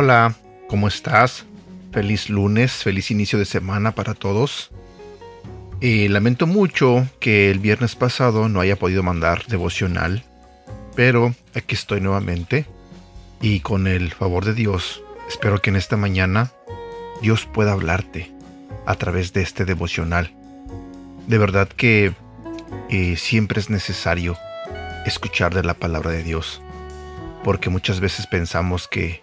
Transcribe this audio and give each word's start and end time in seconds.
Hola, 0.00 0.36
¿cómo 0.68 0.86
estás? 0.86 1.44
Feliz 1.90 2.30
lunes, 2.30 2.72
feliz 2.84 3.10
inicio 3.10 3.38
de 3.38 3.44
semana 3.44 3.96
para 3.96 4.14
todos. 4.14 4.70
Eh, 5.80 6.08
lamento 6.08 6.46
mucho 6.46 7.06
que 7.18 7.50
el 7.50 7.58
viernes 7.58 7.96
pasado 7.96 8.48
no 8.48 8.60
haya 8.60 8.76
podido 8.76 9.02
mandar 9.02 9.46
devocional, 9.46 10.24
pero 10.94 11.34
aquí 11.54 11.74
estoy 11.74 12.00
nuevamente 12.00 12.66
y 13.40 13.60
con 13.60 13.86
el 13.86 14.12
favor 14.12 14.44
de 14.44 14.54
Dios 14.54 15.02
espero 15.28 15.60
que 15.60 15.70
en 15.70 15.76
esta 15.76 15.96
mañana 15.96 16.52
Dios 17.20 17.46
pueda 17.46 17.72
hablarte 17.72 18.32
a 18.86 18.94
través 18.94 19.32
de 19.32 19.42
este 19.42 19.64
devocional. 19.64 20.32
De 21.26 21.38
verdad 21.38 21.68
que 21.68 22.14
eh, 22.88 23.16
siempre 23.16 23.60
es 23.60 23.70
necesario 23.70 24.36
escuchar 25.04 25.54
de 25.54 25.62
la 25.62 25.74
palabra 25.74 26.10
de 26.10 26.22
Dios, 26.22 26.62
porque 27.44 27.70
muchas 27.70 28.00
veces 28.00 28.26
pensamos 28.26 28.88
que, 28.88 29.22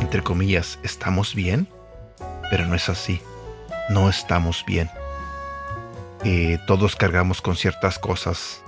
entre 0.00 0.22
comillas, 0.22 0.78
estamos 0.82 1.34
bien, 1.34 1.68
pero 2.50 2.66
no 2.66 2.74
es 2.74 2.88
así, 2.88 3.20
no 3.90 4.08
estamos 4.08 4.64
bien. 4.66 4.90
Eh, 6.24 6.58
todos 6.66 6.96
cargamos 6.96 7.42
con 7.42 7.56
ciertas 7.56 7.98
cosas, 7.98 8.62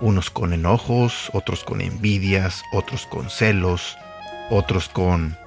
unos 0.00 0.30
con 0.30 0.52
enojos, 0.52 1.30
otros 1.32 1.62
con 1.62 1.80
envidias, 1.80 2.62
otros 2.72 3.06
con 3.06 3.30
celos, 3.30 3.96
otros 4.50 4.88
con 4.88 5.38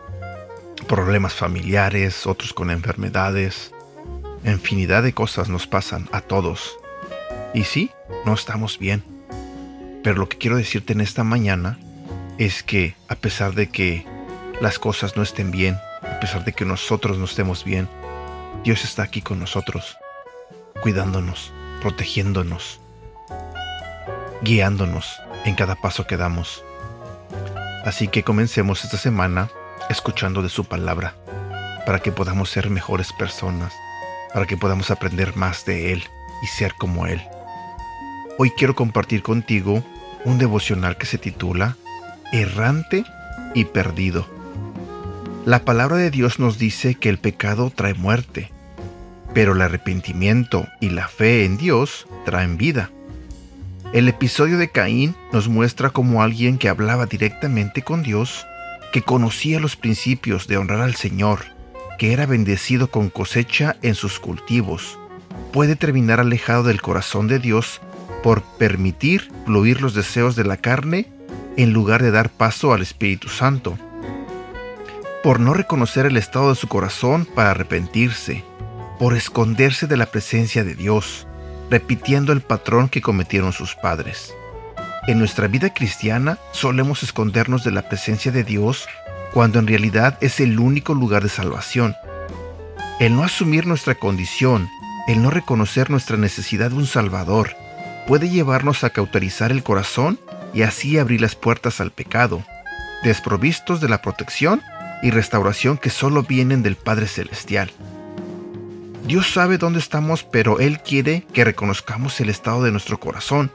problemas 0.86 1.34
familiares, 1.34 2.26
otros 2.28 2.54
con 2.54 2.72
enfermedades. 2.72 3.72
Infinidad 4.44 5.04
de 5.04 5.14
cosas 5.14 5.50
nos 5.50 5.68
pasan 5.68 6.08
a 6.12 6.22
todos. 6.22 6.78
Y 7.54 7.64
sí, 7.64 7.92
no 8.26 8.34
estamos 8.34 8.78
bien. 8.78 9.04
Pero 10.04 10.18
lo 10.18 10.30
que 10.30 10.38
quiero 10.38 10.58
decirte 10.58 10.94
en 10.94 11.02
esta 11.02 11.24
mañana 11.24 11.80
es 12.38 12.64
que 12.64 12.96
a 13.08 13.16
pesar 13.16 13.56
de 13.56 13.70
que 13.70 14.06
las 14.62 14.78
cosas 14.78 15.18
no 15.18 15.24
estén 15.24 15.52
bien, 15.52 15.78
a 16.02 16.20
pesar 16.20 16.46
de 16.46 16.54
que 16.54 16.66
nosotros 16.66 17.18
no 17.18 17.26
estemos 17.26 17.64
bien, 17.64 17.90
Dios 18.64 18.84
está 18.84 19.04
aquí 19.04 19.22
con 19.22 19.40
nosotros, 19.40 19.98
cuidándonos, 20.82 21.52
protegiéndonos, 21.82 22.80
guiándonos 24.44 25.20
en 25.46 25.56
cada 25.56 25.76
paso 25.76 26.06
que 26.06 26.18
damos. 26.18 26.64
Así 27.84 28.08
que 28.08 28.24
comencemos 28.24 28.84
esta 28.84 28.98
semana 28.98 29.50
escuchando 29.90 30.42
de 30.42 30.50
su 30.50 30.66
palabra, 30.66 31.16
para 31.86 32.00
que 32.00 32.12
podamos 32.12 32.50
ser 32.50 32.70
mejores 32.70 33.14
personas, 33.14 33.74
para 34.34 34.46
que 34.46 34.58
podamos 34.58 34.92
aprender 34.92 35.36
más 35.36 35.66
de 35.66 35.94
Él 35.94 36.04
y 36.42 36.48
ser 36.48 36.74
como 36.76 37.08
Él. 37.08 37.22
Hoy 38.38 38.52
quiero 38.52 38.76
compartir 38.76 39.22
contigo 39.22 39.84
un 40.26 40.38
devocional 40.38 40.98
que 40.98 41.06
se 41.06 41.18
titula 41.18 41.78
Errante 42.34 43.06
y 43.54 43.66
Perdido. 43.66 44.28
La 45.46 45.64
palabra 45.64 45.98
de 45.98 46.12
Dios 46.12 46.40
nos 46.40 46.58
dice 46.58 46.96
que 46.96 47.10
el 47.10 47.20
pecado 47.20 47.72
trae 47.74 47.94
muerte, 47.94 48.52
pero 49.34 49.54
el 49.54 49.62
arrepentimiento 49.62 50.68
y 50.82 50.90
la 50.90 51.08
fe 51.08 51.46
en 51.46 51.58
Dios 51.58 52.08
traen 52.26 52.58
vida. 52.58 52.90
El 53.94 54.10
episodio 54.10 54.58
de 54.58 54.70
Caín 54.70 55.16
nos 55.32 55.48
muestra 55.48 55.92
como 55.92 56.24
alguien 56.24 56.58
que 56.58 56.68
hablaba 56.68 57.06
directamente 57.06 57.84
con 57.84 58.04
Dios, 58.04 58.46
que 58.96 59.02
conocía 59.02 59.60
los 59.60 59.76
principios 59.76 60.48
de 60.48 60.56
honrar 60.56 60.80
al 60.80 60.96
Señor, 60.96 61.48
que 62.00 62.14
era 62.14 62.26
bendecido 62.26 62.90
con 62.90 63.10
cosecha 63.10 63.76
en 63.82 63.94
sus 63.94 64.22
cultivos, 64.22 64.98
puede 65.52 65.76
terminar 65.76 66.22
alejado 66.22 66.64
del 66.64 66.82
corazón 66.82 67.28
de 67.28 67.40
Dios 67.40 67.82
por 68.24 68.42
permitir 68.58 69.30
fluir 69.46 69.82
los 69.82 69.96
deseos 69.96 70.38
de 70.38 70.46
la 70.46 70.56
carne 70.56 71.12
en 71.58 71.74
lugar 71.74 72.02
de 72.02 72.12
dar 72.12 72.30
paso 72.30 72.74
al 72.74 72.82
Espíritu 72.82 73.28
Santo, 73.28 73.78
por 75.24 75.42
no 75.42 75.54
reconocer 75.54 76.06
el 76.06 76.16
estado 76.16 76.52
de 76.52 76.56
su 76.56 76.70
corazón 76.70 77.26
para 77.26 77.52
arrepentirse, 77.52 78.46
por 78.98 79.14
esconderse 79.14 79.88
de 79.88 79.98
la 79.98 80.06
presencia 80.06 80.64
de 80.64 80.74
Dios, 80.74 81.28
repitiendo 81.70 82.32
el 82.32 82.40
patrón 82.40 82.88
que 82.88 83.02
cometieron 83.02 83.52
sus 83.52 83.76
padres. 83.76 84.34
En 85.08 85.20
nuestra 85.20 85.48
vida 85.48 85.72
cristiana 85.72 86.40
solemos 86.52 87.04
escondernos 87.04 87.64
de 87.64 87.70
la 87.70 87.84
presencia 87.84 88.32
de 88.32 88.44
Dios 88.44 88.88
cuando 89.34 89.60
en 89.60 89.68
realidad 89.68 90.18
es 90.20 90.40
el 90.40 90.60
único 90.60 90.96
lugar 90.96 91.22
de 91.22 91.30
salvación. 91.30 91.96
El 93.00 93.16
no 93.16 93.24
asumir 93.24 93.68
nuestra 93.68 93.94
condición, 93.94 94.68
el 95.08 95.22
no 95.22 95.30
reconocer 95.30 95.92
nuestra 95.92 96.18
necesidad 96.18 96.72
de 96.72 96.78
un 96.78 96.88
Salvador, 96.88 97.56
puede 98.08 98.30
llevarnos 98.30 98.84
a 98.84 98.90
cauterizar 98.90 99.52
el 99.52 99.62
corazón 99.62 100.20
y 100.56 100.64
así 100.64 100.98
abrir 100.98 101.22
las 101.22 101.36
puertas 101.36 101.82
al 101.82 101.92
pecado, 101.92 102.44
desprovistos 103.04 103.82
de 103.82 103.90
la 103.90 104.02
protección 104.02 104.64
y 105.04 105.12
restauración 105.12 105.78
que 105.78 105.92
solo 105.92 106.24
vienen 106.24 106.64
del 106.64 106.78
Padre 106.78 107.08
Celestial. 107.08 107.70
Dios 109.06 109.30
sabe 109.32 109.60
dónde 109.60 109.78
estamos, 109.78 110.24
pero 110.24 110.60
Él 110.60 110.80
quiere 110.80 111.28
que 111.32 111.44
reconozcamos 111.44 112.20
el 112.22 112.30
estado 112.30 112.64
de 112.64 112.72
nuestro 112.72 113.00
corazón 113.00 113.52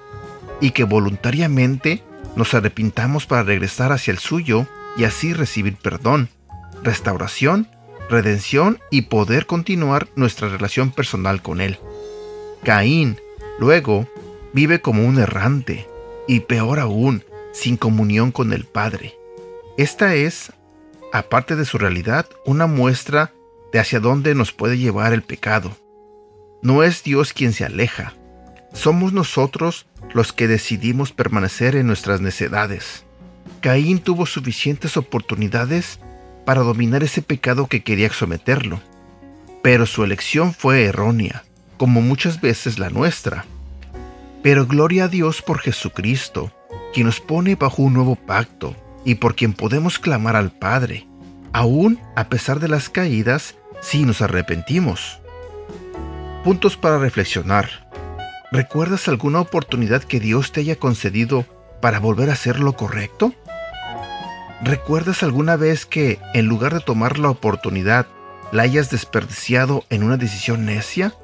y 0.60 0.70
que 0.72 0.84
voluntariamente 0.84 2.02
nos 2.36 2.54
arrepintamos 2.54 3.26
para 3.26 3.42
regresar 3.42 3.92
hacia 3.92 4.12
el 4.12 4.18
suyo 4.18 4.66
y 4.96 5.04
así 5.04 5.32
recibir 5.32 5.76
perdón, 5.76 6.28
restauración, 6.82 7.68
redención 8.08 8.78
y 8.90 9.02
poder 9.02 9.46
continuar 9.46 10.08
nuestra 10.16 10.48
relación 10.48 10.90
personal 10.90 11.42
con 11.42 11.60
Él. 11.60 11.78
Caín, 12.62 13.18
luego, 13.58 14.08
vive 14.52 14.80
como 14.80 15.06
un 15.06 15.18
errante 15.18 15.88
y 16.26 16.40
peor 16.40 16.78
aún, 16.80 17.24
sin 17.52 17.76
comunión 17.76 18.32
con 18.32 18.52
el 18.52 18.64
Padre. 18.64 19.16
Esta 19.76 20.14
es, 20.14 20.52
aparte 21.12 21.56
de 21.56 21.64
su 21.64 21.78
realidad, 21.78 22.26
una 22.44 22.66
muestra 22.66 23.32
de 23.72 23.78
hacia 23.78 24.00
dónde 24.00 24.34
nos 24.34 24.52
puede 24.52 24.78
llevar 24.78 25.12
el 25.12 25.22
pecado. 25.22 25.76
No 26.62 26.82
es 26.82 27.02
Dios 27.02 27.32
quien 27.32 27.52
se 27.52 27.64
aleja, 27.64 28.14
somos 28.72 29.12
nosotros 29.12 29.86
los 30.14 30.32
que 30.32 30.48
decidimos 30.48 31.12
permanecer 31.12 31.76
en 31.76 31.86
nuestras 31.86 32.20
necedades. 32.20 33.04
Caín 33.60 33.98
tuvo 33.98 34.26
suficientes 34.26 34.96
oportunidades 34.96 36.00
para 36.44 36.62
dominar 36.62 37.02
ese 37.02 37.22
pecado 37.22 37.66
que 37.66 37.82
quería 37.82 38.10
someterlo, 38.10 38.80
pero 39.62 39.86
su 39.86 40.02
elección 40.02 40.54
fue 40.54 40.84
errónea, 40.84 41.44
como 41.76 42.00
muchas 42.00 42.40
veces 42.40 42.78
la 42.78 42.90
nuestra. 42.90 43.44
Pero 44.42 44.66
gloria 44.66 45.04
a 45.04 45.08
Dios 45.08 45.42
por 45.42 45.58
Jesucristo, 45.58 46.50
quien 46.94 47.06
nos 47.06 47.20
pone 47.20 47.56
bajo 47.56 47.82
un 47.82 47.94
nuevo 47.94 48.16
pacto 48.16 48.74
y 49.04 49.16
por 49.16 49.36
quien 49.36 49.52
podemos 49.52 49.98
clamar 49.98 50.36
al 50.36 50.50
Padre, 50.50 51.06
aún 51.52 52.00
a 52.16 52.28
pesar 52.28 52.60
de 52.60 52.68
las 52.68 52.88
caídas 52.88 53.56
si 53.80 54.04
nos 54.04 54.22
arrepentimos. 54.22 55.20
Puntos 56.44 56.76
para 56.76 56.98
reflexionar. 56.98 57.89
¿Recuerdas 58.52 59.06
alguna 59.06 59.40
oportunidad 59.40 60.02
que 60.02 60.18
Dios 60.18 60.50
te 60.50 60.60
haya 60.60 60.74
concedido 60.74 61.44
para 61.80 62.00
volver 62.00 62.30
a 62.30 62.32
hacer 62.32 62.58
lo 62.58 62.72
correcto? 62.72 63.32
¿Recuerdas 64.62 65.22
alguna 65.22 65.54
vez 65.54 65.86
que, 65.86 66.18
en 66.34 66.46
lugar 66.46 66.74
de 66.74 66.80
tomar 66.80 67.20
la 67.20 67.30
oportunidad, 67.30 68.08
la 68.50 68.64
hayas 68.64 68.90
desperdiciado 68.90 69.84
en 69.88 70.02
una 70.02 70.16
decisión 70.16 70.66
necia? 70.66 71.14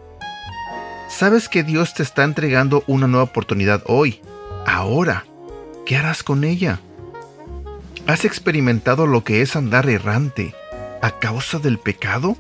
Sabes 1.09 1.49
que 1.49 1.65
Dios 1.65 1.95
te 1.95 2.05
está 2.05 2.23
entregando 2.23 2.85
una 2.87 3.09
nueva 3.09 3.25
oportunidad 3.25 3.83
hoy, 3.87 4.21
ahora. 4.65 5.25
¿Qué 5.85 5.97
harás 5.97 6.23
con 6.23 6.45
ella? 6.45 6.79
¿Has 8.07 8.25
experimentado 8.25 9.09
lo 9.09 9.25
que 9.25 9.43
es 9.43 9.57
andar 9.57 9.89
errante 9.89 10.55
a 11.03 11.19
causa 11.19 11.59
del 11.59 11.79
pecado? 11.79 12.37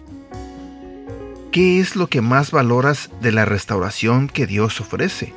¿Qué 1.57 1.81
es 1.81 1.97
lo 1.97 2.09
que 2.09 2.21
más 2.21 2.51
valoras 2.51 3.09
de 3.23 3.33
la 3.33 3.47
restauración 3.47 4.29
que 4.29 4.47
Dios 4.47 4.79
ofrece? 4.79 5.33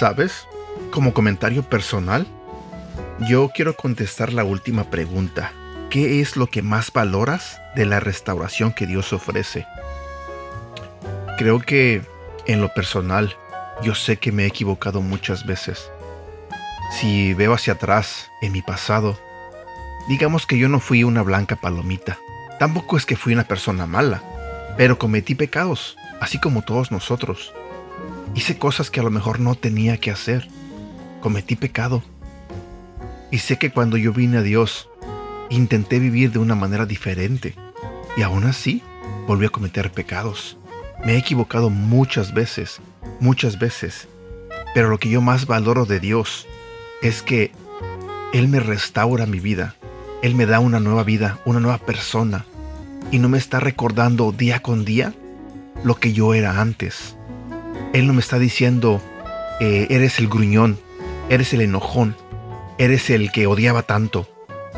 ¿Sabes? 0.00 0.48
Como 0.90 1.14
comentario 1.14 1.62
personal, 1.62 2.26
yo 3.28 3.52
quiero 3.54 3.76
contestar 3.76 4.32
la 4.32 4.42
última 4.42 4.90
pregunta. 4.90 5.52
¿Qué 5.90 6.20
es 6.20 6.36
lo 6.36 6.48
que 6.48 6.60
más 6.60 6.92
valoras 6.92 7.60
de 7.76 7.86
la 7.86 8.00
restauración 8.00 8.72
que 8.72 8.88
Dios 8.88 9.12
ofrece? 9.12 9.64
Creo 11.38 11.60
que 11.60 12.02
en 12.48 12.60
lo 12.60 12.74
personal, 12.74 13.36
yo 13.84 13.94
sé 13.94 14.16
que 14.16 14.32
me 14.32 14.42
he 14.42 14.46
equivocado 14.46 15.02
muchas 15.02 15.46
veces. 15.46 15.88
Si 16.98 17.32
veo 17.32 17.54
hacia 17.54 17.74
atrás, 17.74 18.28
en 18.42 18.50
mi 18.50 18.62
pasado, 18.62 19.16
digamos 20.08 20.46
que 20.46 20.58
yo 20.58 20.68
no 20.68 20.80
fui 20.80 21.04
una 21.04 21.22
blanca 21.22 21.54
palomita. 21.54 22.18
Tampoco 22.58 22.96
es 22.96 23.06
que 23.06 23.16
fui 23.16 23.32
una 23.32 23.44
persona 23.44 23.86
mala, 23.86 24.22
pero 24.76 24.98
cometí 24.98 25.34
pecados, 25.34 25.96
así 26.20 26.38
como 26.38 26.62
todos 26.62 26.90
nosotros. 26.90 27.52
Hice 28.34 28.58
cosas 28.58 28.90
que 28.90 29.00
a 29.00 29.02
lo 29.02 29.10
mejor 29.10 29.40
no 29.40 29.54
tenía 29.54 29.98
que 29.98 30.10
hacer. 30.10 30.48
Cometí 31.20 31.56
pecado. 31.56 32.02
Y 33.30 33.38
sé 33.38 33.58
que 33.58 33.70
cuando 33.70 33.96
yo 33.96 34.12
vine 34.12 34.38
a 34.38 34.42
Dios, 34.42 34.88
Intenté 35.48 36.00
vivir 36.00 36.32
de 36.32 36.40
una 36.40 36.56
manera 36.56 36.86
diferente 36.86 37.54
y 38.16 38.22
aún 38.22 38.44
así 38.44 38.82
volví 39.28 39.46
a 39.46 39.50
cometer 39.50 39.92
pecados. 39.92 40.56
Me 41.04 41.14
he 41.14 41.18
equivocado 41.18 41.70
muchas 41.70 42.34
veces, 42.34 42.80
muchas 43.20 43.58
veces. 43.58 44.08
Pero 44.74 44.88
lo 44.88 44.98
que 44.98 45.08
yo 45.08 45.20
más 45.20 45.46
valoro 45.46 45.86
de 45.86 46.00
Dios 46.00 46.46
es 47.00 47.22
que 47.22 47.52
Él 48.32 48.48
me 48.48 48.58
restaura 48.58 49.26
mi 49.26 49.38
vida. 49.38 49.76
Él 50.22 50.34
me 50.34 50.46
da 50.46 50.60
una 50.60 50.80
nueva 50.80 51.04
vida, 51.04 51.38
una 51.44 51.60
nueva 51.60 51.78
persona. 51.78 52.46
Y 53.10 53.18
no 53.18 53.28
me 53.28 53.38
está 53.38 53.60
recordando 53.60 54.32
día 54.32 54.60
con 54.60 54.84
día 54.84 55.12
lo 55.84 55.96
que 55.96 56.12
yo 56.12 56.34
era 56.34 56.60
antes. 56.60 57.16
Él 57.92 58.06
no 58.06 58.12
me 58.12 58.20
está 58.20 58.38
diciendo, 58.38 59.00
eh, 59.60 59.86
eres 59.90 60.18
el 60.18 60.28
gruñón, 60.28 60.78
eres 61.28 61.52
el 61.52 61.60
enojón, 61.60 62.16
eres 62.78 63.10
el 63.10 63.30
que 63.30 63.46
odiaba 63.46 63.82
tanto, 63.82 64.28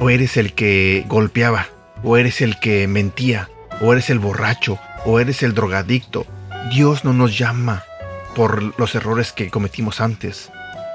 o 0.00 0.10
eres 0.10 0.36
el 0.36 0.52
que 0.52 1.04
golpeaba, 1.08 1.68
o 2.02 2.16
eres 2.16 2.42
el 2.42 2.58
que 2.60 2.86
mentía, 2.86 3.48
o 3.80 3.92
eres 3.92 4.10
el 4.10 4.18
borracho, 4.18 4.78
o 5.04 5.20
eres 5.20 5.42
el 5.42 5.54
drogadicto. 5.54 6.26
Dios 6.70 7.04
no 7.04 7.12
nos 7.12 7.38
llama 7.38 7.84
por 8.34 8.78
los 8.78 8.94
errores 8.94 9.32
que 9.32 9.50
cometimos 9.50 10.00
antes. 10.00 10.50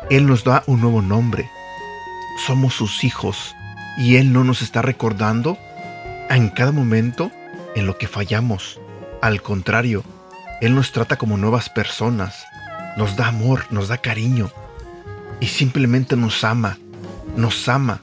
Él 0.10 0.28
nos 0.28 0.44
da 0.44 0.63
un 0.68 0.81
nuevo 0.81 1.01
nombre. 1.01 1.50
Somos 2.45 2.74
sus 2.74 3.04
hijos 3.04 3.56
y 3.98 4.18
Él 4.18 4.34
no 4.34 4.44
nos 4.44 4.62
está 4.62 4.81
recordando 4.81 5.57
en 6.30 6.50
cada 6.50 6.72
momento 6.72 7.31
en 7.75 7.86
lo 7.86 7.98
que 7.98 8.07
fallamos. 8.07 8.80
Al 9.22 9.42
contrario, 9.42 10.04
Él 10.62 10.75
nos 10.75 10.92
trata 10.92 11.18
como 11.18 11.38
nuevas 11.38 11.69
personas, 11.69 12.45
nos 12.98 13.16
da 13.16 13.28
amor, 13.28 13.66
nos 13.69 13.88
da 13.88 13.98
cariño 13.98 14.51
y 15.40 15.48
simplemente 15.48 16.16
nos 16.16 16.44
ama, 16.44 16.78
nos 17.36 17.68
ama. 17.69 18.01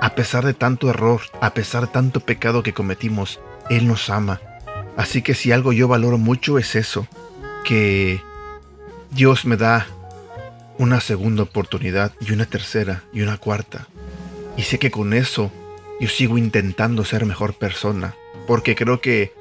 A 0.00 0.14
pesar 0.14 0.44
de 0.44 0.54
tanto 0.54 0.90
error, 0.90 1.22
a 1.40 1.54
pesar 1.54 1.82
de 1.82 1.92
tanto 1.92 2.20
pecado 2.20 2.62
que 2.62 2.74
cometimos, 2.74 3.40
Él 3.70 3.86
nos 3.88 4.10
ama. 4.10 4.40
Así 4.96 5.22
que 5.22 5.34
si 5.34 5.52
algo 5.52 5.72
yo 5.72 5.88
valoro 5.88 6.18
mucho 6.18 6.58
es 6.58 6.74
eso, 6.74 7.06
que 7.64 8.20
Dios 9.10 9.44
me 9.44 9.56
da 9.56 9.86
una 10.78 11.00
segunda 11.00 11.42
oportunidad 11.42 12.12
y 12.20 12.32
una 12.32 12.44
tercera 12.44 13.02
y 13.12 13.22
una 13.22 13.38
cuarta. 13.38 13.86
Y 14.56 14.62
sé 14.62 14.78
que 14.78 14.90
con 14.90 15.12
eso 15.12 15.52
yo 16.00 16.08
sigo 16.08 16.38
intentando 16.38 17.04
ser 17.04 17.26
mejor 17.26 17.54
persona, 17.54 18.14
porque 18.46 18.74
creo 18.74 19.00
que 19.00 19.32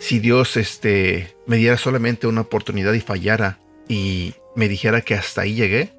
si 0.00 0.18
Dios 0.18 0.56
este 0.56 1.34
me 1.46 1.56
diera 1.56 1.76
solamente 1.76 2.26
una 2.26 2.42
oportunidad 2.42 2.92
y 2.92 3.00
fallara 3.00 3.58
y 3.88 4.34
me 4.56 4.68
dijera 4.68 5.00
que 5.00 5.14
hasta 5.14 5.42
ahí 5.42 5.54
llegué, 5.54 5.92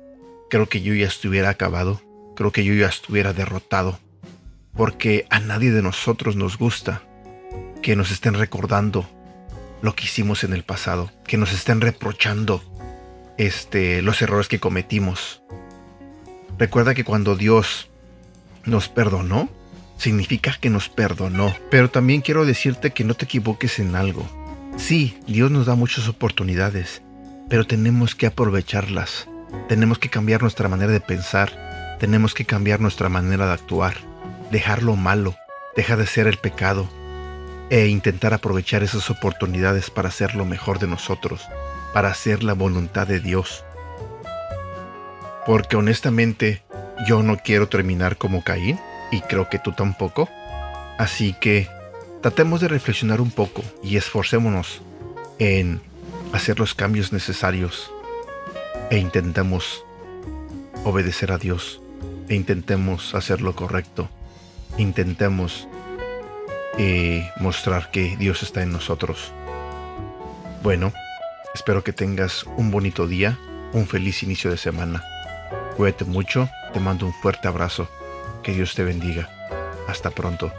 creo 0.49 0.67
que 0.67 0.81
yo 0.81 0.93
ya 0.93 1.07
estuviera 1.07 1.49
acabado, 1.49 2.01
creo 2.35 2.51
que 2.51 2.63
yo 2.63 2.73
ya 2.73 2.87
estuviera 2.87 3.33
derrotado, 3.33 3.99
porque 4.75 5.25
a 5.29 5.39
nadie 5.39 5.71
de 5.71 5.81
nosotros 5.81 6.35
nos 6.35 6.57
gusta 6.57 7.03
que 7.81 7.95
nos 7.95 8.11
estén 8.11 8.33
recordando 8.33 9.07
lo 9.81 9.95
que 9.95 10.05
hicimos 10.05 10.43
en 10.43 10.53
el 10.53 10.63
pasado, 10.63 11.11
que 11.27 11.37
nos 11.37 11.51
estén 11.51 11.81
reprochando 11.81 12.63
este, 13.37 14.01
los 14.01 14.21
errores 14.21 14.47
que 14.47 14.59
cometimos. 14.59 15.43
Recuerda 16.57 16.93
que 16.93 17.03
cuando 17.03 17.35
Dios 17.35 17.89
nos 18.65 18.89
perdonó, 18.89 19.49
significa 19.97 20.57
que 20.59 20.69
nos 20.69 20.89
perdonó. 20.89 21.55
Pero 21.69 21.89
también 21.89 22.21
quiero 22.21 22.45
decirte 22.45 22.91
que 22.91 23.03
no 23.03 23.13
te 23.13 23.25
equivoques 23.25 23.79
en 23.79 23.95
algo. 23.95 24.27
Sí, 24.77 25.17
Dios 25.27 25.51
nos 25.51 25.65
da 25.65 25.75
muchas 25.75 26.07
oportunidades, 26.07 27.01
pero 27.49 27.65
tenemos 27.65 28.15
que 28.15 28.25
aprovecharlas. 28.25 29.27
Tenemos 29.69 29.99
que 29.99 30.09
cambiar 30.09 30.41
nuestra 30.41 30.67
manera 30.67 30.91
de 30.91 30.99
pensar, 30.99 31.97
tenemos 31.99 32.33
que 32.33 32.45
cambiar 32.45 32.79
nuestra 32.79 33.07
manera 33.07 33.45
de 33.45 33.53
actuar, 33.53 33.95
dejar 34.51 34.81
lo 34.81 34.95
malo, 34.95 35.35
dejar 35.75 35.99
de 35.99 36.07
ser 36.07 36.25
el 36.25 36.37
pecado, 36.37 36.89
e 37.69 37.87
intentar 37.87 38.33
aprovechar 38.33 38.83
esas 38.83 39.09
oportunidades 39.09 39.89
para 39.89 40.09
hacer 40.09 40.35
lo 40.35 40.45
mejor 40.45 40.79
de 40.79 40.87
nosotros, 40.87 41.47
para 41.93 42.09
hacer 42.09 42.43
la 42.43 42.53
voluntad 42.53 43.07
de 43.07 43.19
Dios. 43.19 43.63
Porque 45.45 45.75
honestamente 45.75 46.62
yo 47.05 47.23
no 47.23 47.37
quiero 47.37 47.67
terminar 47.67 48.17
como 48.17 48.43
Caín 48.43 48.79
y 49.11 49.21
creo 49.21 49.49
que 49.49 49.59
tú 49.59 49.71
tampoco. 49.71 50.29
Así 50.97 51.33
que 51.33 51.67
tratemos 52.21 52.61
de 52.61 52.67
reflexionar 52.67 53.21
un 53.21 53.31
poco 53.31 53.63
y 53.83 53.97
esforcémonos 53.97 54.81
en 55.39 55.81
hacer 56.31 56.59
los 56.59 56.73
cambios 56.73 57.11
necesarios 57.11 57.91
e 58.89 58.97
intentemos 58.97 59.83
obedecer 60.83 61.31
a 61.31 61.37
Dios 61.37 61.81
e 62.29 62.35
intentemos 62.35 63.15
hacer 63.15 63.41
lo 63.41 63.55
correcto. 63.55 64.09
Intentemos 64.77 65.67
y 66.77 67.21
mostrar 67.39 67.91
que 67.91 68.17
Dios 68.17 68.43
está 68.43 68.63
en 68.63 68.71
nosotros. 68.71 69.31
Bueno, 70.63 70.91
espero 71.53 71.83
que 71.83 71.93
tengas 71.93 72.45
un 72.57 72.71
bonito 72.71 73.05
día, 73.05 73.37
un 73.73 73.87
feliz 73.87 74.23
inicio 74.23 74.49
de 74.49 74.57
semana. 74.57 75.03
Cuídate 75.75 76.05
mucho, 76.05 76.49
te 76.71 76.79
mando 76.79 77.05
un 77.07 77.13
fuerte 77.13 77.47
abrazo. 77.47 77.87
Que 78.43 78.51
Dios 78.51 78.75
te 78.75 78.83
bendiga. 78.83 79.29
Hasta 79.87 80.11
pronto. 80.11 80.51